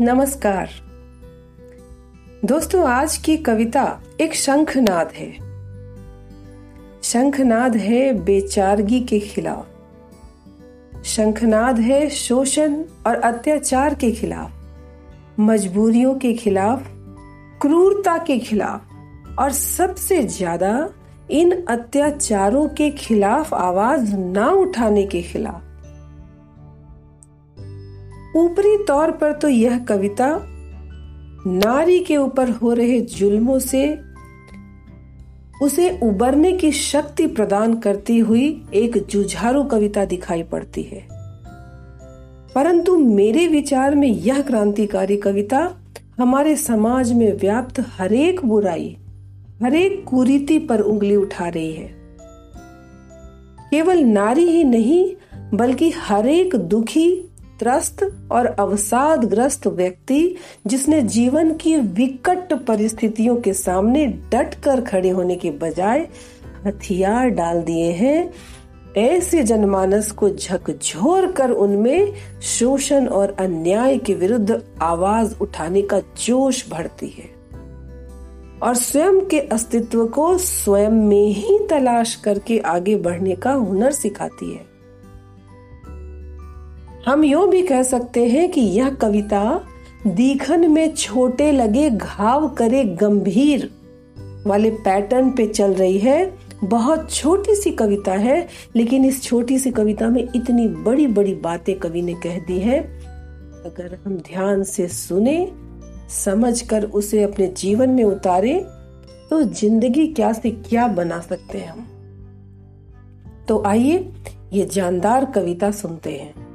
नमस्कार। 0.00 0.68
दोस्तों, 2.44 2.88
आज 2.88 3.16
की 3.16 3.36
कविता 3.36 4.02
एक 4.20 4.34
शंखनाद 4.34 5.12
है। 5.14 5.32
शंखनाद 7.02 7.76
है 7.76 8.12
बेचारगी 8.12 9.00
के 9.00 9.18
खिलाफ। 9.20 9.66
शंखनाद 11.04 11.78
है 11.78 12.10
शोषण 12.10 12.84
और 13.06 13.14
अत्याचार 13.14 13.94
के 13.94 14.12
खिलाफ। 14.12 14.50
मजबूरियों 15.40 16.14
के 16.14 16.32
खिलाफ, 16.32 16.82
क्रूरता 17.62 18.18
के 18.18 18.38
खिलाफ 18.38 18.80
और 19.38 19.52
सबसे 19.52 20.22
ज़्यादा 20.22 20.90
इन 21.30 21.64
अत्याचारों 21.68 22.68
के 22.68 22.90
खिलाफ 22.90 23.54
आवाज़ 23.54 24.16
ना 24.16 24.50
उठाने 24.50 25.06
के 25.06 25.22
खिलाफ। 25.22 25.67
ऊपरी 28.36 28.84
तौर 28.84 29.10
पर 29.10 29.32
तो 29.32 29.48
यह 29.48 29.78
कविता 29.78 30.40
नारी 31.46 32.00
के 32.00 32.16
ऊपर 32.16 32.50
हो 32.50 32.72
रहे 32.72 33.00
जुल्मों 33.00 33.58
से 33.58 33.98
उसे 35.62 35.98
उबरने 36.02 36.52
की 36.52 36.72
शक्ति 36.72 37.26
प्रदान 37.26 37.74
करती 37.74 38.18
हुई 38.18 38.64
एक 38.74 39.06
जुझारू 39.06 39.64
कविता 39.64 40.04
दिखाई 40.04 40.42
पड़ती 40.42 40.82
है। 40.82 41.08
परंतु 42.54 42.98
मेरे 42.98 43.46
विचार 43.46 43.94
में 43.94 44.08
यह 44.08 44.42
क्रांतिकारी 44.42 45.16
कविता 45.16 45.76
हमारे 46.18 46.56
समाज 46.56 47.12
में 47.12 47.32
व्याप्त 47.32 47.80
हरेक 47.80 48.44
बुराई, 48.44 48.96
हरेक 49.62 50.04
कुरीति 50.08 50.58
पर 50.58 50.80
उंगली 50.80 51.16
उठा 51.16 51.48
रही 51.48 51.72
है। 51.72 51.94
केवल 53.70 53.98
नारी 53.98 54.44
ही 54.44 54.64
नहीं, 54.64 55.14
बल्कि 55.54 55.90
हरेक 55.90 56.56
दुखी 56.56 57.27
त्रस्त 57.58 58.28
और 58.32 58.46
अवसाद 58.46 59.24
ग्रस्त 59.24 59.66
व्यक्ति, 59.66 60.34
जिसने 60.66 61.02
जीवन 61.02 61.54
की 61.54 61.76
विकट 61.76 62.52
परिस्थितियों 62.52 63.36
के 63.36 63.52
सामने 63.52 64.06
डट 64.06 64.54
कर 64.54 64.80
खड़े 64.80 65.10
होने 65.10 65.36
के 65.36 65.50
बजाय 65.50 66.08
हथियार 66.66 67.28
डाल 67.28 67.62
दिए 67.62 67.92
हैं, 67.92 68.34
ऐसे 68.96 69.42
जनमानस 69.42 70.10
को 70.10 70.30
झकझोर 70.30 71.32
कर 71.32 71.50
उनमें 71.50 72.12
शोषण 72.42 73.06
और 73.06 73.36
अन्याय 73.38 73.98
के 73.98 74.14
विरुद्ध 74.14 74.62
आवाज़ 74.82 75.34
उठाने 75.40 75.82
का 75.82 76.00
जोश 76.00 76.70
भरती 76.70 77.08
है। 77.08 77.38
और 78.62 78.74
स्वयं 78.74 79.20
के 79.20 79.40
अस्तित्व 79.40 80.06
को 80.06 80.38
स्वयं 80.38 80.90
में 80.90 81.26
ही 81.26 81.58
तलाश 81.70 82.14
करके 82.14 82.58
आगे 82.58 82.96
बढ़ने 82.96 83.34
का 83.34 83.52
हुनर 83.52 83.92
सिखाती 83.92 84.54
है। 84.54 84.77
हम 87.08 87.24
यो 87.24 87.46
भी 87.46 87.62
कह 87.62 87.82
सकते 87.82 88.24
हैं 88.28 88.50
कि 88.50 88.60
यह 88.60 88.88
कविता 88.90 89.60
दीखन 90.06 90.70
में 90.70 90.94
छोटे 90.94 91.50
लगे 91.52 91.90
घाव 91.90 92.48
करे 92.48 92.84
गंभीर 92.84 93.68
वाले 94.46 94.70
पैटर्न 94.70 95.30
पे 95.30 95.46
चल 95.46 95.74
रही 95.74 95.98
है। 95.98 96.38
बहुत 96.64 97.10
छोटी 97.10 97.54
सी 97.54 97.70
कविता 97.70 98.12
है, 98.12 98.48
लेकिन 98.76 99.04
इस 99.04 99.22
छोटी 99.22 99.58
सी 99.58 99.70
कविता 99.70 100.08
में 100.08 100.22
इतनी 100.36 100.66
बड़ी 100.68 101.06
बड़ी 101.06 101.34
बातें 101.34 101.78
कवि 101.78 102.02
ने 102.02 102.14
कह 102.14 102.38
दी 102.38 102.58
है। 102.58 102.78
अगर 102.78 103.98
हम 104.04 104.16
ध्यान 104.16 104.62
से 104.62 104.88
सुने 104.88 105.52
समझ 106.08 106.60
कर 106.60 106.84
उसे 106.84 107.22
अपने 107.22 107.46
जीवन 107.46 107.90
में 107.90 108.04
उतारे 108.04 108.54
तो 109.30 109.42
ज़िंदगी 109.42 110.06
क्या 110.06 110.32
से 110.32 110.50
क्या 110.50 110.88
बना 110.88 111.20
सकते 111.20 111.58
हैं 111.58 111.68
हम? 111.68 111.86
तो 113.48 113.62
आइए 113.66 114.12
ये 114.52 114.66
जानदार 114.66 115.24
कविता 115.24 115.70
सुनते 115.70 116.12
हैं। 116.12 116.47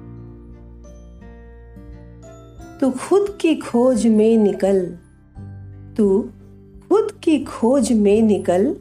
तू 2.83 2.91
खुद 2.91 3.37
की 3.41 3.55
खोज 3.55 4.07
में 4.07 4.37
निकल। 4.37 4.97
तू 5.97 6.29
खुद 6.89 7.19
की 7.23 7.39
खोज 7.43 7.93
में 7.93 8.21
निकल। 8.21 8.75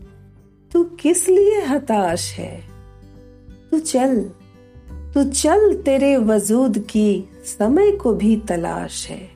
तू 0.72 0.84
किस 0.84 1.28
लिए 1.28 1.60
हताश 1.60 2.32
है? 2.32 2.60
तू 3.70 3.78
चल। 3.78 4.30
तू 5.14 5.24
चल 5.24 5.74
तेरे 5.74 6.16
वजूद 6.16 6.78
की, 6.78 7.24
समय 7.44 7.90
को 7.90 8.14
भी 8.14 8.36
तलाश 8.36 9.08
है। 9.08 9.30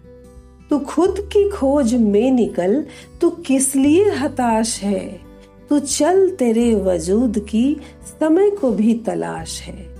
तू 0.71 0.79
खुद 0.79 1.15
की 1.19 1.51
खोज 1.51 1.95
में 1.95 2.31
निकल। 2.31 2.87
तू 3.21 3.31
किस 3.31 3.77
लिए 3.77 4.11
हताश 4.11 4.83
है? 4.83 5.21
तू 5.69 5.79
चल 5.79 6.31
तेरे 6.31 6.75
वजूद 6.75 7.39
की, 7.39 7.77
समय 8.21 8.51
को 8.51 8.71
भी 8.71 8.95
तलाश 8.95 9.61
है। 9.61 9.96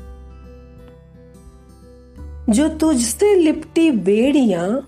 जो 2.51 2.69
तुझसे 2.69 3.35
लिपटी 3.35 3.91
बेड़िया, 3.91 4.83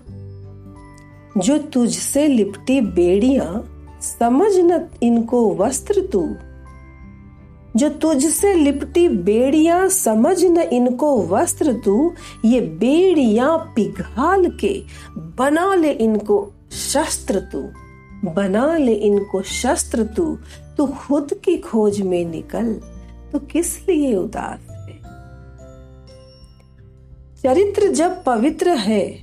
जो 1.37 1.57
तुझसे 1.57 2.27
लिपटी 2.27 2.81
बेड़िया, 2.81 3.63
समझ 4.01 4.51
न 4.55 4.87
इनको 5.03 5.55
वस्त्र 5.55 6.01
तू। 6.01 6.35
जो 7.75 7.89
तुझसे 7.89 8.53
लिपटी 8.53 9.09
बेड़िया, 9.09 9.87
समझ 9.87 10.43
न 10.43 10.61
इनको 10.61 11.27
वस्त्र 11.27 11.73
तू। 11.73 12.13
ये 12.45 12.61
बेड़िया 12.61 13.57
पिघाल 13.57 14.57
के 14.59 14.83
बना 15.17 15.75
ले 15.75 15.91
इनको 15.91 16.51
शस्त्र 16.71 17.39
तू। 17.39 17.61
बना 18.29 18.77
ले 18.77 18.93
इनको 18.93 19.41
शस्त्र 19.41 20.03
तू। 20.03 20.37
तू 20.77 20.87
खुद 20.87 21.33
की 21.33 21.57
खोज 21.57 22.01
में 22.01 22.25
निकल। 22.25 22.73
तो 23.31 23.39
किस 23.39 23.89
लिए 23.89 24.15
उदास? 24.15 24.68
चरित्र 27.43 27.87
जब 27.87 28.23
पवित्र 28.23 28.69
है, 28.69 29.19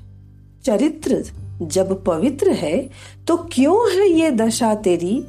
चरित्र 0.65 1.25
जब 1.63 2.05
पवित्र 2.05 2.51
है 2.51 2.91
तो 3.29 3.37
क्यों 3.37 3.91
है 3.91 4.09
ये 4.09 4.31
दशा 4.31 4.75
तेरी? 4.75 5.25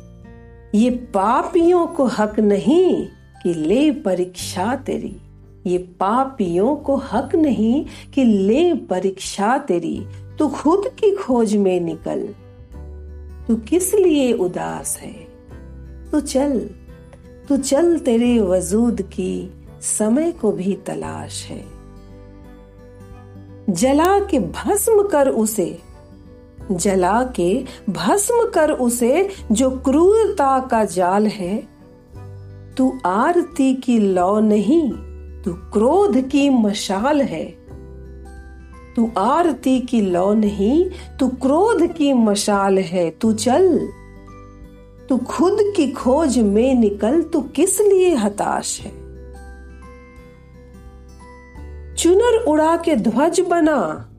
ये 0.76 0.90
पापियों 0.90 1.88
को 1.88 2.06
हक 2.06 2.40
नहीं 2.40 3.06
कि 3.44 3.54
ले 3.54 3.92
परीक्षा 3.92 4.76
तेरी। 4.76 5.18
ये 5.66 5.78
पापियों 5.78 6.76
को 6.76 6.96
हक 6.96 7.36
नहीं 7.36 7.86
कि 8.14 8.24
ले 8.24 8.74
परीक्षा 8.74 9.58
तेरी। 9.58 10.06
तू 10.40 10.48
खुद 10.48 10.88
की 10.88 11.16
खोज 11.16 11.56
में 11.56 11.80
निकल। 11.80 12.28
तू 13.48 13.56
किस 13.56 13.94
लिए 13.94 14.34
उदास 14.34 15.00
है? 15.02 15.28
तू 16.12 16.20
चल। 16.20 16.70
तू 17.50 17.58
चल 17.58 18.00
तेरे 18.00 18.40
वजूद 18.40 19.02
की, 19.02 19.54
समय 19.82 20.32
को 20.32 20.52
भी 20.52 20.74
तलाश 20.74 21.46
है। 21.46 21.77
जला 23.70 24.20
के 24.20 24.40
भस्म 24.40 25.08
कर 25.08 25.30
उसे। 25.30 25.80
जला 26.72 27.24
के 27.36 27.66
भस्म 27.90 28.50
कर 28.50 28.72
उसे 28.72 29.30
जो 29.52 29.70
क्रूरता 29.70 30.60
का 30.60 30.86
जाल 30.86 31.28
है। 31.28 31.68
तू 32.78 32.98
आरती 33.06 33.74
की 33.74 34.00
लौ 34.00 34.40
नहीं, 34.40 34.92
तू 35.42 35.54
क्रोध 35.54 36.22
की 36.22 36.50
मशाल 36.50 37.22
है। 37.22 37.46
तू 38.96 39.12
आरती 39.18 39.80
की 39.80 40.02
लौ 40.02 40.34
नहीं, 40.34 40.90
तू 41.20 41.28
क्रोध 41.28 41.94
की 41.94 42.14
मशाल 42.14 42.78
है। 42.78 43.10
तू 43.10 43.34
चल। 43.34 43.90
तू 45.10 45.18
खुद 45.18 45.58
की 45.62 45.92
खोज 45.92 46.40
में 46.40 46.76
निकल, 46.76 47.22
तू 47.22 47.42
किस 47.42 47.82
लिए 47.82 48.16
हताश 48.16 48.82
है? 48.82 48.97
चुनर 51.98 52.44
उड़ा 52.44 52.78
के 52.78 52.96
ध्वज 52.96 53.40
बना। 53.40 54.10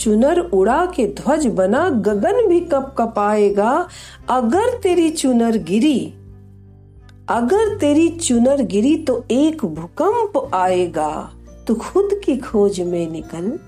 चुनर 0.00 0.40
उड़ा 0.40 0.86
के 0.86 1.06
ध्वज 1.06 1.46
बना, 1.46 1.88
गगन 1.88 2.48
भी 2.48 2.60
कप 2.60 2.94
कपाएगा। 2.98 3.88
अगर 4.30 4.78
तेरी 4.78 5.10
चुनर 5.10 5.58
गिरी, 5.58 6.14
अगर 7.28 7.78
तेरी 7.78 8.08
चुनर 8.08 8.62
गिरी 8.62 8.96
तो 8.96 9.24
एक 9.30 9.64
भूकंप 9.64 10.50
आएगा। 10.54 11.32
तू 11.66 11.74
खुद 11.74 12.20
की 12.24 12.36
खोज 12.36 12.80
में 12.80 13.10
निकल, 13.10 13.58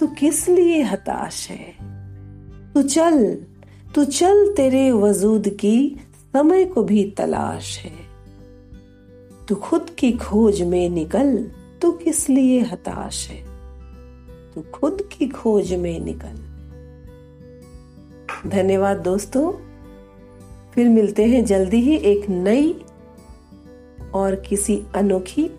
तू 0.00 0.06
किस 0.06 0.48
लिए 0.48 0.82
हताश 0.82 1.48
है? 1.50 1.74
तू 2.74 2.82
चल 2.82 3.38
तू 3.94 4.04
चल 4.04 4.54
तेरे 4.56 4.92
वजूद 4.92 5.48
की, 5.48 6.00
समय 6.32 6.64
को 6.64 6.82
भी 6.82 7.04
तलाश 7.04 7.78
है। 7.78 7.96
तू 9.48 9.54
खुद 9.54 9.90
की 9.98 10.12
खोज 10.12 10.62
में 10.62 10.88
निकल 10.90 11.50
तू 11.82 11.92
किस 11.92 12.28
लिए 12.28 12.60
हताश 12.60 13.28
है? 13.28 13.44
तू 14.52 14.62
खुद 14.62 15.08
की 15.12 15.28
खोज 15.28 15.74
में 15.74 16.00
निकल। 16.00 16.48
धन्यवाद 18.50 18.96
दोस्तों। 18.96 19.52
फिर 20.74 20.88
मिलते 20.88 21.24
हैं 21.24 21.44
जल्दी 21.44 21.80
ही 21.80 21.96
एक 21.96 22.28
नई 22.28 22.84
और 24.14 24.34
किसी 24.34 24.82
अनोखी 24.94 25.50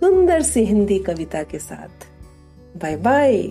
सुंदर 0.00 0.42
सी 0.42 0.60
हिंदी 0.60 0.98
कविता 0.98 1.42
के 1.42 1.58
साथ। 1.58 2.06
Bye 2.76 2.96
bye 2.96 3.42